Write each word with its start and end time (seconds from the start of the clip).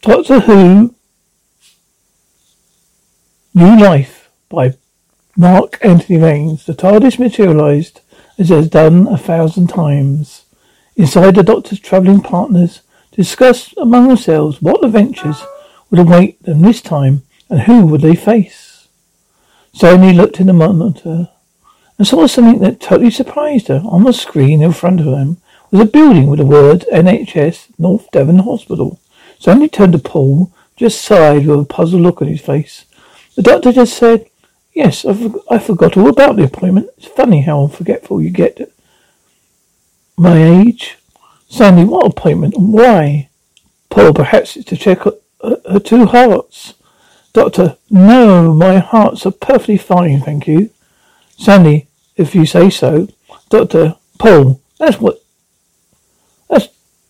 Doctor 0.00 0.38
Who 0.40 0.94
New 3.52 3.80
Life 3.80 4.30
by 4.48 4.74
Mark 5.36 5.84
Antony 5.84 6.18
Raines. 6.20 6.64
The 6.64 6.72
TARDIS 6.72 7.18
materialized 7.18 8.00
as 8.38 8.52
it 8.52 8.54
has 8.54 8.68
done 8.68 9.08
a 9.08 9.18
thousand 9.18 9.66
times. 9.66 10.44
Inside 10.94 11.34
the 11.34 11.42
Doctor's 11.42 11.80
travelling 11.80 12.20
partners 12.20 12.82
discussed 13.10 13.74
among 13.76 14.06
themselves 14.06 14.62
what 14.62 14.84
adventures 14.84 15.42
would 15.90 15.98
await 15.98 16.40
them 16.44 16.62
this 16.62 16.80
time 16.80 17.22
and 17.50 17.62
who 17.62 17.84
would 17.86 18.02
they 18.02 18.14
face. 18.14 18.86
Suddenly 19.72 20.12
looked 20.12 20.38
in 20.38 20.46
the 20.46 20.52
monitor 20.52 21.28
and 21.98 22.06
saw 22.06 22.28
something 22.28 22.60
that 22.60 22.80
totally 22.80 23.10
surprised 23.10 23.66
her. 23.66 23.82
On 23.84 24.04
the 24.04 24.12
screen 24.12 24.62
in 24.62 24.72
front 24.72 25.00
of 25.00 25.06
them 25.06 25.38
was 25.72 25.80
a 25.80 25.86
building 25.86 26.28
with 26.28 26.38
the 26.38 26.46
words 26.46 26.84
NHS 26.92 27.70
North 27.78 28.08
Devon 28.12 28.38
Hospital. 28.38 29.00
Stanley 29.38 29.68
turned 29.68 29.92
to 29.92 29.98
Paul, 29.98 30.52
just 30.76 31.00
sighed 31.02 31.46
with 31.46 31.60
a 31.60 31.64
puzzled 31.64 32.02
look 32.02 32.20
on 32.22 32.28
his 32.28 32.40
face. 32.40 32.84
The 33.34 33.42
doctor 33.42 33.72
just 33.72 33.96
said, 33.96 34.28
Yes, 34.74 35.04
I, 35.04 35.12
for- 35.14 35.42
I 35.50 35.58
forgot 35.58 35.96
all 35.96 36.08
about 36.08 36.36
the 36.36 36.44
appointment. 36.44 36.90
It's 36.98 37.06
funny 37.06 37.42
how 37.42 37.66
forgetful 37.66 38.22
you 38.22 38.30
get 38.30 38.60
at 38.60 38.70
my 40.16 40.40
age. 40.60 40.98
Sandy, 41.48 41.84
what 41.84 42.06
appointment 42.06 42.54
and 42.54 42.72
why? 42.72 43.28
Paul, 43.90 44.12
perhaps 44.12 44.56
it's 44.56 44.66
to 44.68 44.76
check 44.76 45.00
her, 45.00 45.12
her 45.68 45.80
two 45.80 46.06
hearts. 46.06 46.74
Doctor, 47.32 47.76
no, 47.90 48.52
my 48.54 48.78
hearts 48.78 49.24
are 49.26 49.30
perfectly 49.32 49.78
fine, 49.78 50.20
thank 50.20 50.46
you. 50.46 50.70
Sandy, 51.36 51.88
if 52.16 52.34
you 52.34 52.44
say 52.46 52.70
so. 52.70 53.08
Doctor, 53.48 53.96
Paul, 54.18 54.60
that's 54.78 55.00
what 55.00 55.24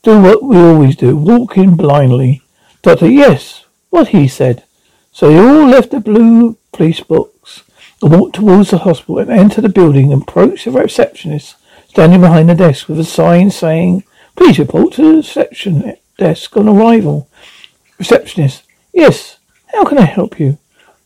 do 0.09 0.23
what 0.23 0.43
we 0.43 0.57
always 0.57 0.97
do, 0.97 1.15
walk 1.15 1.59
in 1.59 1.77
blindly. 1.77 2.41
Doctor, 2.81 3.11
yes, 3.11 3.67
what 3.91 4.09
he 4.09 4.27
said. 4.27 4.65
So 5.13 5.29
they 5.29 5.39
all 5.39 5.69
left 5.69 5.91
the 5.91 6.01
blue 6.01 6.57
police 6.73 7.01
box 7.01 7.63
and 8.01 8.13
walked 8.13 8.37
towards 8.37 8.71
the 8.71 8.79
hospital 8.79 9.19
and 9.19 9.31
entered 9.31 9.63
the 9.63 9.69
building 9.69 10.11
and 10.11 10.23
approached 10.23 10.65
the 10.65 10.71
receptionist 10.71 11.57
standing 11.89 12.23
behind 12.23 12.49
the 12.49 12.55
desk 12.55 12.89
with 12.89 12.99
a 12.99 13.05
sign 13.05 13.51
saying, 13.51 14.03
Please 14.35 14.59
report 14.59 14.95
to 14.95 15.03
the 15.03 15.17
reception 15.19 15.97
desk 16.17 16.57
on 16.57 16.69
arrival. 16.69 17.29
Receptionist, 17.99 18.63
yes, 18.95 19.39
how 19.75 19.85
can 19.85 19.99
I 19.99 20.07
help 20.07 20.41
you? 20.41 20.57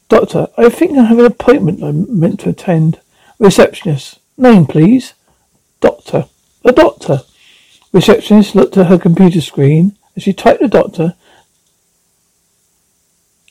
Doctor, 0.08 0.46
I 0.56 0.68
think 0.68 0.96
I 0.96 1.04
have 1.04 1.18
an 1.18 1.24
appointment 1.24 1.82
I'm 1.82 2.20
meant 2.20 2.38
to 2.40 2.50
attend. 2.50 3.00
Receptionist, 3.40 4.20
name 4.36 4.66
please. 4.66 5.14
Doctor, 5.80 6.26
a 6.64 6.70
doctor. 6.70 7.22
Receptionist 7.92 8.54
looked 8.54 8.76
at 8.76 8.86
her 8.86 8.98
computer 8.98 9.40
screen 9.40 9.96
as 10.16 10.22
she 10.22 10.32
typed 10.32 10.60
the 10.60 10.68
doctor 10.68 11.14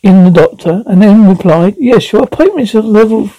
in 0.04 0.24
the 0.24 0.32
doctor 0.32 0.84
and 0.88 1.02
then 1.02 1.28
replied, 1.28 1.76
Yes, 1.78 2.12
your 2.12 2.24
appointment 2.24 2.70
is 2.70 2.76
at 2.76 2.86
level 2.86 3.30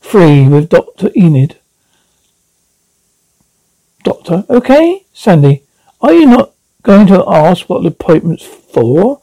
three 0.00 0.48
with 0.48 0.68
Dr. 0.68 1.10
Enid. 1.16 1.58
Doctor, 4.02 4.44
okay? 4.50 5.04
Sandy, 5.12 5.62
are 6.00 6.12
you 6.12 6.26
not 6.26 6.52
going 6.82 7.06
to 7.08 7.24
ask 7.26 7.68
what 7.68 7.82
the 7.82 7.88
appointment's 7.88 8.44
for? 8.44 9.22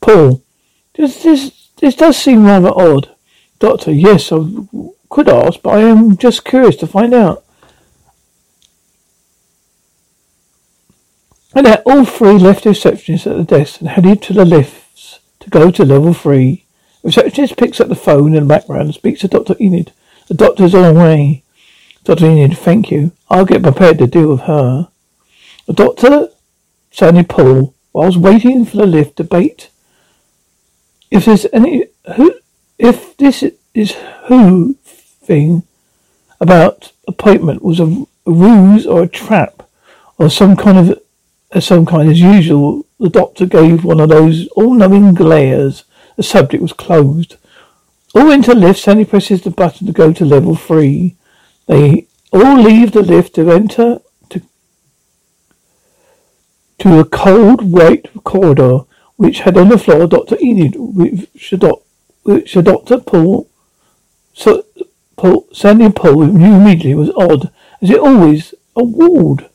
Paul, 0.00 0.42
this, 0.94 1.22
this, 1.22 1.68
this 1.78 1.94
does 1.94 2.16
seem 2.16 2.44
rather 2.44 2.70
odd. 2.70 3.14
Doctor, 3.58 3.92
yes, 3.92 4.32
I 4.32 4.44
could 5.08 5.28
ask, 5.28 5.60
but 5.62 5.70
I 5.70 5.80
am 5.80 6.16
just 6.16 6.44
curious 6.44 6.76
to 6.76 6.86
find 6.86 7.12
out. 7.12 7.44
And 11.54 11.66
then 11.66 11.82
all 11.84 12.04
three 12.04 12.38
left 12.38 12.64
the 12.64 12.70
receptionist 12.70 13.26
at 13.26 13.36
the 13.36 13.44
desk 13.44 13.80
and 13.80 13.90
headed 13.90 14.22
to 14.22 14.32
the 14.32 14.44
lifts 14.44 15.18
to 15.40 15.50
go 15.50 15.70
to 15.70 15.84
level 15.84 16.14
three. 16.14 16.64
The 17.02 17.08
receptionist 17.08 17.56
picks 17.56 17.80
up 17.80 17.88
the 17.88 17.94
phone 17.94 18.34
in 18.34 18.42
the 18.44 18.48
background 18.48 18.82
and 18.82 18.94
speaks 18.94 19.20
to 19.20 19.28
Dr. 19.28 19.56
Enid. 19.60 19.92
The 20.28 20.34
doctor's 20.34 20.74
on 20.74 20.94
the 20.94 21.00
way. 21.00 21.42
Dr. 22.04 22.26
Enid, 22.26 22.56
thank 22.56 22.90
you. 22.90 23.12
I'll 23.28 23.44
get 23.44 23.62
prepared 23.62 23.98
to 23.98 24.06
deal 24.06 24.28
with 24.28 24.42
her. 24.42 24.88
The 25.66 25.72
doctor 25.72 26.28
sounded 26.90 27.28
Paul 27.28 27.74
whilst 27.92 28.16
waiting 28.16 28.64
for 28.64 28.76
the 28.76 28.86
lift 28.86 29.16
debate. 29.16 29.70
If 31.10 31.24
there's 31.24 31.46
any 31.52 31.86
who 32.16 32.34
if 32.78 33.16
this 33.16 33.44
is 33.74 33.96
who 34.26 34.74
thing 34.84 35.64
about 36.40 36.92
appointment 37.06 37.62
was 37.62 37.80
a, 37.80 37.84
a 38.26 38.32
ruse 38.32 38.86
or 38.86 39.02
a 39.02 39.08
trap 39.08 39.68
or 40.18 40.30
some 40.30 40.56
kind 40.56 40.78
of 40.78 41.00
of 41.52 41.64
some 41.64 41.86
kind 41.86 42.08
as 42.08 42.20
usual, 42.20 42.86
the 42.98 43.08
doctor 43.08 43.46
gave 43.46 43.84
one 43.84 44.00
of 44.00 44.08
those 44.08 44.46
all-knowing 44.48 45.14
glares. 45.14 45.84
The 46.16 46.22
subject 46.22 46.62
was 46.62 46.72
closed. 46.72 47.36
All 48.14 48.26
the 48.26 48.54
lift. 48.54 48.80
Sandy 48.80 49.04
presses 49.04 49.42
the 49.42 49.50
button 49.50 49.86
to 49.86 49.92
go 49.92 50.12
to 50.12 50.24
level 50.24 50.54
three. 50.56 51.16
They 51.66 52.06
all 52.32 52.60
leave 52.60 52.92
the 52.92 53.02
lift 53.02 53.34
to 53.36 53.50
enter 53.50 54.00
to 54.30 54.42
to 56.78 56.98
a 56.98 57.04
cold 57.04 57.70
white 57.70 58.08
corridor 58.24 58.80
which 59.20 59.40
had 59.40 59.58
on 59.58 59.68
the 59.68 59.76
floor 59.76 60.06
Dr. 60.06 60.38
Enid, 60.42 60.76
which 60.78 61.50
the, 61.50 61.76
which 62.22 62.54
the 62.54 62.62
doctor 62.62 62.98
Paul, 62.98 63.50
so, 64.32 64.64
Paul, 65.14 65.46
Sandy 65.52 65.84
and 65.84 65.94
Paul 65.94 66.24
knew 66.24 66.54
immediately 66.54 66.94
was 66.94 67.10
odd, 67.10 67.52
as 67.82 67.90
it 67.90 68.00
always 68.00 68.54
a 68.74 68.82
ward. 68.82 69.49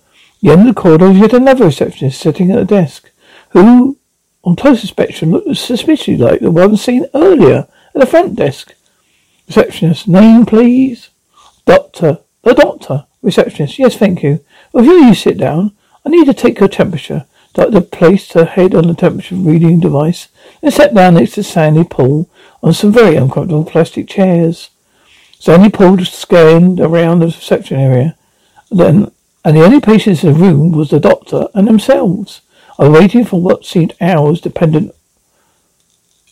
The 0.45 0.51
end 0.51 0.69
of 0.69 0.75
the 0.75 0.79
corridor 0.79 1.09
was 1.09 1.17
yet 1.17 1.33
another 1.33 1.65
receptionist 1.65 2.21
sitting 2.21 2.51
at 2.51 2.59
a 2.59 2.65
desk, 2.65 3.09
who, 3.49 3.97
on 4.43 4.55
closer 4.55 4.81
inspection, 4.81 5.31
looked 5.31 5.57
suspiciously 5.57 6.17
like 6.17 6.39
the 6.39 6.51
one 6.51 6.77
seen 6.77 7.07
earlier 7.15 7.67
at 7.95 7.99
the 7.99 8.05
front 8.05 8.35
desk. 8.35 8.75
Receptionist, 9.47 10.07
name 10.07 10.45
please? 10.45 11.09
Doctor. 11.65 12.19
The 12.43 12.53
doctor. 12.53 13.07
Receptionist, 13.23 13.79
yes, 13.79 13.97
thank 13.97 14.21
you. 14.21 14.45
Here 14.71 14.83
you 14.83 15.15
sit 15.15 15.39
down. 15.39 15.71
I 16.05 16.09
need 16.09 16.27
to 16.27 16.33
take 16.35 16.59
your 16.59 16.69
temperature. 16.69 17.25
Doctor 17.55 17.81
placed 17.81 18.33
her 18.33 18.45
head 18.45 18.75
on 18.75 18.87
the 18.87 18.93
temperature 18.93 19.33
reading 19.33 19.79
device 19.79 20.27
and 20.61 20.71
sat 20.71 20.93
down 20.93 21.15
next 21.15 21.31
to 21.33 21.43
Sandy 21.43 21.85
Paul 21.85 22.29
on 22.61 22.71
some 22.71 22.91
very 22.91 23.15
uncomfortable 23.15 23.65
plastic 23.65 24.07
chairs. 24.07 24.69
Sandy 25.39 25.69
Paul 25.69 25.97
scanned 26.05 26.79
around 26.79 27.21
the 27.21 27.25
reception 27.25 27.79
area. 27.79 28.15
Then, 28.69 29.11
and 29.45 29.55
the 29.55 29.63
only 29.63 29.79
patients 29.79 30.23
in 30.23 30.33
the 30.33 30.39
room 30.39 30.71
was 30.71 30.89
the 30.89 30.99
doctor 30.99 31.47
and 31.53 31.67
themselves. 31.67 32.41
I 32.79 32.89
waiting 32.89 33.23
for 33.23 33.39
what 33.39 33.63
seemed 33.63 33.93
hours, 34.01 34.41
dependent 34.41 34.93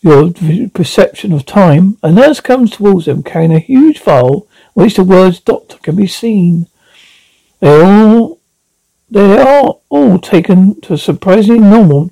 your 0.02 0.34
perception 0.74 1.32
of 1.32 1.46
time. 1.46 1.98
A 2.04 2.12
nurse 2.12 2.42
comes 2.42 2.72
towards 2.72 3.06
them 3.06 3.24
carrying 3.24 3.54
a 3.54 3.60
huge 3.60 4.00
file 4.00 4.48
in 4.76 4.84
which 4.84 4.96
the 4.96 5.04
words 5.04 5.40
doctor 5.40 5.78
can 5.78 5.96
be 5.96 6.08
seen. 6.08 6.68
They 7.62 7.82
all 7.82 8.40
they 9.10 9.38
are 9.38 9.78
all 9.90 10.18
taken 10.18 10.82
to 10.82 10.94
a 10.94 10.98
surprisingly 10.98 11.60
normal 11.60 12.12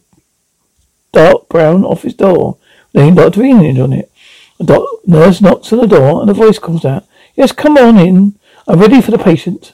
dark 1.11 1.49
brown 1.49 1.83
office 1.83 2.13
door, 2.13 2.57
named 2.93 3.17
Dr. 3.17 3.43
Enid 3.43 3.79
on 3.79 3.91
it. 3.91 4.11
The 4.59 4.87
nurse 5.07 5.41
knocks 5.41 5.73
on 5.73 5.79
the 5.79 5.87
door 5.87 6.21
and 6.21 6.29
a 6.29 6.33
voice 6.33 6.59
calls 6.59 6.85
out, 6.85 7.05
Yes, 7.35 7.51
come 7.51 7.75
on 7.75 7.97
in. 7.97 8.35
I'm 8.67 8.79
ready 8.79 9.01
for 9.01 9.09
the 9.09 9.17
patient. 9.17 9.73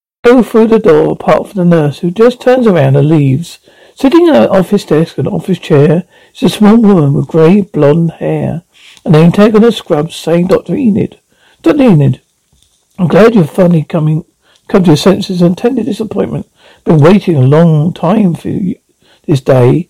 go 0.23 0.43
through 0.43 0.67
the 0.67 0.77
door 0.77 1.13
apart 1.13 1.47
from 1.47 1.57
the 1.57 1.75
nurse 1.75 1.99
who 1.99 2.11
just 2.11 2.39
turns 2.39 2.67
around 2.67 2.95
and 2.95 3.07
leaves. 3.07 3.57
Sitting 3.95 4.29
at 4.29 4.43
an 4.43 4.49
office 4.49 4.85
desk 4.85 5.17
and 5.17 5.27
office 5.27 5.57
chair 5.57 6.03
is 6.35 6.43
a 6.43 6.49
small 6.49 6.77
woman 6.77 7.13
with 7.13 7.27
grey 7.27 7.61
blonde 7.61 8.11
hair. 8.11 8.61
A 9.03 9.09
name 9.09 9.31
tag 9.31 9.55
on 9.55 9.63
her 9.63 9.71
scrubs 9.71 10.15
saying 10.15 10.47
Dr. 10.47 10.75
Enid. 10.75 11.19
Dr. 11.63 11.81
Enid, 11.81 12.21
I'm 12.99 13.07
glad 13.07 13.33
you've 13.33 13.49
finally 13.49 13.83
coming 13.83 14.23
come 14.67 14.83
to 14.83 14.91
your 14.91 14.97
senses 14.97 15.41
and 15.41 15.57
attended 15.57 15.87
this 15.87 15.99
appointment. 15.99 16.47
Been 16.83 16.99
waiting 16.99 17.35
a 17.35 17.41
long 17.41 17.91
time 17.91 18.35
for 18.35 18.49
you 18.49 18.75
this 19.25 19.41
day. 19.41 19.89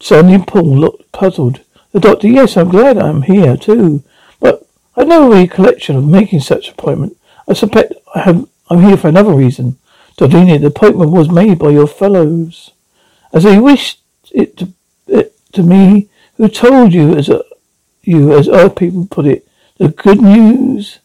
Sandy 0.00 0.42
Paul 0.42 0.74
looked 0.74 1.12
puzzled. 1.12 1.60
The 1.92 2.00
doctor, 2.00 2.28
yes, 2.28 2.56
I'm 2.56 2.70
glad 2.70 2.96
I'm 2.96 3.22
here 3.22 3.58
too. 3.58 4.02
But 4.40 4.66
I 4.96 5.00
have 5.00 5.08
no 5.08 5.30
recollection 5.30 5.96
of 5.96 6.06
making 6.06 6.40
such 6.40 6.70
appointment. 6.70 7.16
I 7.46 7.52
suspect 7.52 7.92
I 8.14 8.20
have 8.20 8.48
I'm 8.68 8.82
here 8.82 8.96
for 8.96 9.08
another 9.08 9.32
reason. 9.32 9.78
Dr. 10.16 10.38
Enid, 10.38 10.62
the 10.62 10.68
appointment 10.68 11.10
was 11.10 11.30
made 11.30 11.58
by 11.58 11.70
your 11.70 11.86
fellows. 11.86 12.72
As 13.32 13.44
they 13.44 13.58
wished 13.58 14.00
it 14.32 14.56
to, 14.56 14.72
it 15.06 15.36
to 15.52 15.62
me, 15.62 16.08
who 16.36 16.48
told 16.48 16.92
you 16.92 17.14
as 17.14 17.28
a, 17.28 17.44
you, 18.02 18.32
as 18.36 18.48
other 18.48 18.70
people 18.70 19.06
put 19.06 19.26
it, 19.26 19.46
the 19.78 19.88
good 19.88 20.20
news 20.20 21.00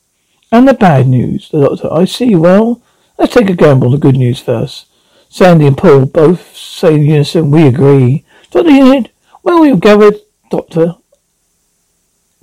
and 0.52 0.68
the 0.68 0.74
bad 0.74 1.08
news. 1.08 1.50
The 1.50 1.62
doctor, 1.62 1.92
I 1.92 2.06
see. 2.06 2.36
Well, 2.36 2.82
let's 3.18 3.34
take 3.34 3.50
a 3.50 3.56
gamble 3.56 3.92
the 3.92 3.98
good 3.98 4.16
news 4.16 4.40
first. 4.40 4.88
Sandy 5.30 5.68
and 5.68 5.78
Paul 5.78 6.06
both 6.06 6.56
say 6.56 6.96
in 6.96 7.06
unison, 7.06 7.52
we 7.52 7.68
agree. 7.68 8.26
Dr. 8.50 9.10
Well, 9.44 9.62
we've 9.62 9.80
gathered, 9.80 10.16
Doctor. 10.50 10.96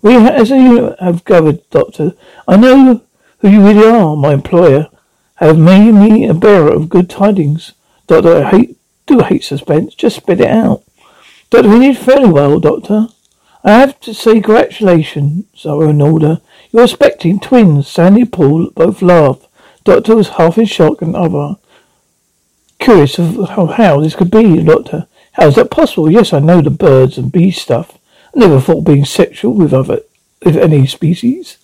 We, 0.01 0.17
as 0.17 0.51
you 0.51 0.95
have 1.01 1.25
gathered, 1.25 1.69
Doctor, 1.71 2.13
I 2.47 2.57
know 2.57 3.03
who 3.41 3.49
you 3.49 3.65
really 3.65 3.87
are, 3.87 4.17
my 4.17 4.33
employer 4.33 4.89
Uh, 5.41 5.47
have 5.47 5.59
made 5.59 5.93
me 5.93 6.27
a 6.27 6.35
bearer 6.35 6.73
of 6.73 6.89
good 6.89 7.09
tidings. 7.09 7.73
Doctor, 8.07 8.45
I 8.45 8.51
hate, 8.51 8.77
do 9.07 9.21
hate 9.21 9.45
suspense. 9.45 9.95
Just 9.95 10.17
spit 10.17 10.41
it 10.41 10.49
out. 10.49 10.83
Doctor, 11.51 11.69
we 11.69 11.79
need 11.79 11.97
fairly 11.97 12.31
well, 12.31 12.59
Doctor. 12.59 13.09
I 13.65 13.73
have 13.73 14.01
to 14.01 14.15
say 14.15 14.41
congratulations, 14.41 15.45
Ronaldo. 15.65 16.41
You're 16.73 16.85
expecting 16.85 17.41
twins. 17.41 17.89
Sandy 17.89 18.23
and 18.23 18.33
Paul 18.33 18.71
both 18.71 19.03
laughed. 19.03 19.47
Doctor 19.85 20.17
was 20.17 20.31
half 20.31 20.59
in 20.59 20.67
shock 20.67 21.03
and 21.03 21.17
other. 21.17 21.57
Curious 22.79 23.19
of 23.19 23.49
how, 23.51 23.67
how 23.67 24.01
this 24.01 24.15
could 24.15 24.31
be, 24.31 24.63
Doctor. 24.63 25.07
How 25.33 25.47
is 25.47 25.57
that 25.57 25.71
possible? 25.71 26.11
Yes, 26.11 26.33
I 26.33 26.39
know 26.39 26.61
the 26.61 26.71
birds 26.71 27.19
and 27.19 27.33
bees 27.33 27.61
stuff. 27.61 27.99
I 28.35 28.41
never 28.41 28.61
thought 28.61 28.85
being 28.85 29.05
sexual 29.05 29.55
with 29.55 29.73
other, 29.73 30.01
with 30.45 30.57
any 30.57 30.87
species. 30.87 31.59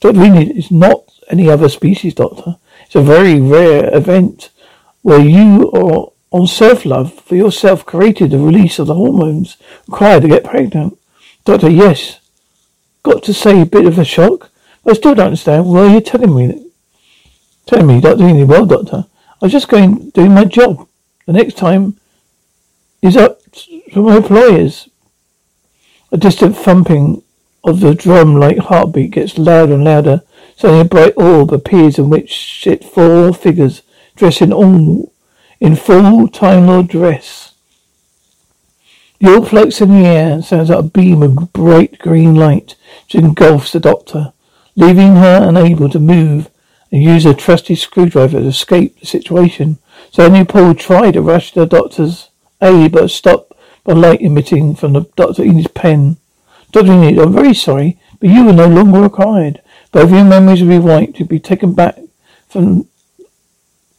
Doctor, 0.00 0.28
need 0.28 0.56
is 0.56 0.70
not 0.70 1.04
any 1.28 1.48
other 1.48 1.68
species, 1.68 2.14
Doctor. 2.14 2.56
It's 2.88 2.94
a 2.94 3.02
very 3.02 3.38
rare 3.38 3.94
event 3.94 4.48
where 5.02 5.20
you 5.20 5.70
are 5.72 6.10
on 6.30 6.46
self-love 6.46 7.12
for 7.20 7.36
yourself 7.36 7.84
created 7.84 8.30
the 8.30 8.38
release 8.38 8.78
of 8.78 8.86
the 8.86 8.94
hormones 8.94 9.58
required 9.86 10.22
to 10.22 10.28
get 10.28 10.42
pregnant. 10.42 10.98
Doctor, 11.44 11.68
yes. 11.68 12.18
Got 13.02 13.22
to 13.24 13.34
say 13.34 13.60
a 13.60 13.66
bit 13.66 13.84
of 13.84 13.98
a 13.98 14.06
shock. 14.06 14.50
I 14.86 14.94
still 14.94 15.14
don't 15.14 15.26
understand 15.26 15.66
why 15.66 15.80
are 15.80 15.88
you're 15.90 16.00
telling 16.00 16.34
me 16.34 16.46
that. 16.46 16.70
Telling 17.66 17.86
me, 17.88 18.00
Doctor 18.00 18.26
Enid, 18.26 18.48
well, 18.48 18.64
Doctor, 18.64 19.04
I 19.04 19.36
was 19.42 19.52
just 19.52 19.68
going 19.68 20.08
doing 20.08 20.32
my 20.32 20.46
job. 20.46 20.88
The 21.26 21.34
next 21.34 21.58
time 21.58 22.00
is 23.02 23.18
up 23.18 23.42
for 23.92 24.00
my 24.00 24.16
employers. 24.16 24.88
A 26.10 26.16
distant 26.16 26.56
thumping 26.56 27.22
of 27.62 27.80
the 27.80 27.94
drum-like 27.94 28.56
heartbeat 28.56 29.10
gets 29.10 29.36
louder 29.36 29.74
and 29.74 29.84
louder 29.84 30.22
Suddenly 30.58 30.80
a 30.80 30.84
bright 30.86 31.12
orb 31.16 31.52
appears 31.52 32.00
in 32.00 32.10
which 32.10 32.60
sit 32.60 32.82
four 32.82 33.32
figures 33.32 33.82
dressed 34.16 34.42
in 34.42 34.52
all 34.52 35.12
in 35.60 35.76
full 35.76 36.26
Time 36.26 36.66
Lord 36.66 36.88
dress. 36.88 37.52
The 39.20 39.34
orb 39.34 39.46
floats 39.46 39.80
in 39.80 39.90
the 39.90 40.04
air 40.04 40.32
and 40.32 40.44
sends 40.44 40.68
out 40.68 40.80
a 40.80 40.88
beam 40.88 41.22
of 41.22 41.52
bright 41.52 42.00
green 42.00 42.34
light 42.34 42.74
which 43.04 43.14
engulfs 43.14 43.70
the 43.70 43.78
doctor, 43.78 44.32
leaving 44.74 45.14
her 45.14 45.48
unable 45.48 45.88
to 45.90 46.00
move 46.00 46.50
and 46.90 47.04
use 47.04 47.22
her 47.22 47.34
trusty 47.34 47.76
screwdriver 47.76 48.40
to 48.40 48.46
escape 48.48 48.98
the 48.98 49.06
situation. 49.06 49.78
Suddenly 50.10 50.44
Paul 50.44 50.74
tried 50.74 51.12
to 51.12 51.22
rush 51.22 51.52
to 51.52 51.60
the 51.60 51.66
doctor's 51.66 52.30
aid 52.60 52.90
but 52.90 53.12
stopped 53.12 53.52
by 53.84 53.92
light 53.92 54.22
emitting 54.22 54.74
from 54.74 54.94
the 54.94 55.02
Dr. 55.14 55.44
Enid's 55.44 55.68
pen. 55.68 56.16
Dr. 56.72 56.90
I'm 56.90 57.32
very 57.32 57.54
sorry, 57.54 57.96
but 58.18 58.28
you 58.28 58.48
are 58.48 58.52
no 58.52 58.66
longer 58.66 59.00
required. 59.00 59.62
Both 59.92 60.10
your 60.10 60.24
memories 60.24 60.62
will 60.62 60.68
be 60.68 60.78
wiped 60.78 61.16
to 61.16 61.24
be 61.24 61.40
taken 61.40 61.72
back 61.72 61.98
from 62.48 62.86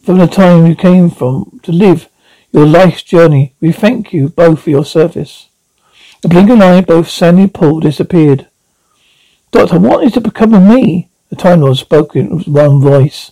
from 0.03 0.17
the 0.17 0.27
time 0.27 0.65
you 0.65 0.75
came 0.75 1.09
from 1.09 1.59
to 1.63 1.71
live 1.71 2.09
your 2.51 2.65
life's 2.65 3.03
journey. 3.03 3.53
We 3.59 3.71
thank 3.71 4.11
you 4.13 4.29
both 4.29 4.61
for 4.61 4.69
your 4.69 4.85
service. 4.85 5.49
The 6.21 6.29
blink 6.29 6.49
of 6.49 6.55
an 6.55 6.61
eye, 6.63 6.81
both 6.81 7.09
Sandy 7.09 7.43
and 7.43 7.53
Paul 7.53 7.79
disappeared. 7.79 8.47
Doctor, 9.51 9.79
what 9.79 10.03
is 10.03 10.13
to 10.13 10.21
become 10.21 10.53
of 10.53 10.63
me? 10.63 11.09
The 11.29 11.35
Time 11.35 11.61
Lord 11.61 11.77
spoke 11.77 12.15
in 12.15 12.39
one 12.41 12.81
voice. 12.81 13.31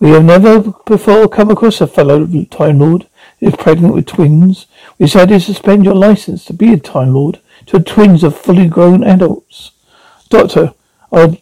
We 0.00 0.10
have 0.10 0.24
never 0.24 0.72
before 0.86 1.28
come 1.28 1.50
across 1.50 1.80
a 1.80 1.86
fellow 1.86 2.26
Time 2.46 2.78
Lord 2.78 3.06
who 3.40 3.48
is 3.48 3.56
pregnant 3.56 3.94
with 3.94 4.06
twins. 4.06 4.66
We 4.98 5.06
decided 5.06 5.34
to 5.34 5.40
suspend 5.40 5.84
your 5.84 5.94
license 5.94 6.44
to 6.46 6.52
be 6.52 6.72
a 6.72 6.78
Time 6.78 7.14
Lord 7.14 7.40
to 7.66 7.80
twins 7.80 8.24
of 8.24 8.36
fully 8.36 8.68
grown 8.68 9.04
adults. 9.04 9.72
Doctor, 10.28 10.74
I'll 11.12 11.36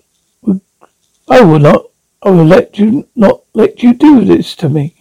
I 1.29 1.41
will 1.41 1.59
not. 1.59 1.87
I 2.23 2.31
will 2.31 2.45
let 2.45 2.79
you 2.79 3.09
not 3.15 3.43
let 3.55 3.83
you 3.83 3.95
do 3.95 4.25
this 4.25 4.55
to 4.57 4.69
me. 4.69 4.95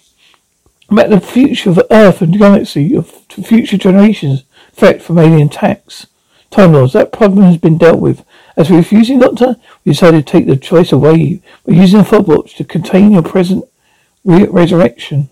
About 0.90 1.10
the 1.10 1.20
future 1.20 1.70
of 1.70 1.82
Earth 1.92 2.22
and 2.22 2.38
galaxy, 2.38 2.96
of 2.96 3.10
future 3.30 3.78
generations, 3.78 4.44
threat 4.74 5.02
from 5.02 5.20
alien 5.20 5.48
attacks. 5.48 6.08
Time 6.50 6.74
Lords, 6.74 6.94
that 6.94 7.12
problem 7.12 7.44
has 7.46 7.58
been 7.58 7.78
dealt 7.78 8.00
with. 8.00 8.24
As 8.56 8.68
for 8.68 8.76
refusing, 8.76 9.20
Doctor, 9.20 9.56
we 9.84 9.92
decided 9.92 10.26
to 10.26 10.32
take 10.32 10.46
the 10.46 10.56
choice 10.56 10.92
away 10.92 11.42
by 11.66 11.74
using 11.74 12.00
a 12.00 12.22
watch 12.22 12.56
to 12.56 12.64
contain 12.64 13.12
your 13.12 13.24
present 13.24 13.66
re- 14.24 14.46
resurrection. 14.46 15.30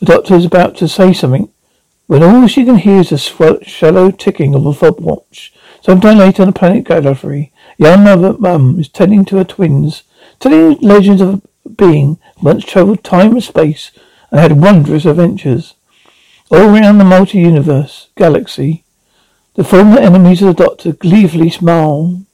The 0.00 0.06
Doctor 0.06 0.34
is 0.34 0.44
about 0.44 0.76
to 0.76 0.88
say 0.88 1.12
something 1.12 1.50
when 2.06 2.22
all 2.22 2.46
she 2.46 2.64
can 2.64 2.76
hear 2.76 3.00
is 3.00 3.10
the 3.10 3.18
sw- 3.18 3.66
shallow 3.66 4.10
ticking 4.10 4.54
of 4.54 4.64
a 4.64 4.72
fob 4.72 5.00
watch. 5.00 5.52
Sometime 5.80 6.18
later 6.18 6.42
on 6.42 6.48
the 6.48 6.52
planet 6.52 6.84
Gallifrey, 6.84 7.50
young 7.78 8.04
mother 8.04 8.34
mum 8.38 8.78
is 8.78 8.88
tending 8.88 9.24
to 9.26 9.36
her 9.36 9.44
twins 9.44 10.04
Telling 10.40 10.78
legends 10.80 11.20
of 11.20 11.42
a 11.64 11.68
being 11.68 12.18
once 12.42 12.64
travelled 12.64 13.02
time 13.04 13.32
and 13.32 13.42
space 13.42 13.90
and 14.30 14.40
had 14.40 14.60
wondrous 14.60 15.04
adventures. 15.04 15.74
All 16.50 16.74
around 16.74 16.98
the 16.98 17.04
multi-universe 17.04 18.08
galaxy, 18.16 18.84
the 19.54 19.64
former 19.64 19.98
enemies 19.98 20.42
of 20.42 20.48
the 20.48 20.64
Doctor 20.64 20.92
gleefully 20.92 21.50
smiled. 21.50 22.24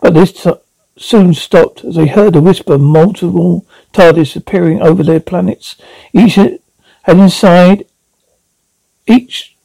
But 0.00 0.14
this 0.14 0.32
t- 0.32 0.52
soon 0.98 1.34
stopped 1.34 1.84
as 1.84 1.94
they 1.94 2.06
heard 2.06 2.34
a 2.36 2.40
whisper 2.40 2.78
multiple 2.78 3.66
TARDIS 3.92 4.34
appearing 4.34 4.80
over 4.82 5.02
their 5.02 5.20
planets. 5.20 5.76
Each 6.12 6.34
had 6.34 6.58
inside 7.06 7.84
each 9.06 9.56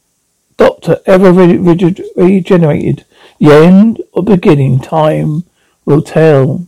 Doctor 0.57 0.99
ever 1.05 1.31
re- 1.31 1.57
re- 1.57 2.11
regenerated. 2.15 3.05
The 3.39 3.51
end 3.51 4.01
or 4.11 4.21
beginning, 4.23 4.79
time 4.79 5.45
will 5.85 6.03
tell. 6.03 6.67